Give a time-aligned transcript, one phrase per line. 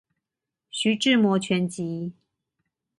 [0.71, 2.13] 徐志摩全集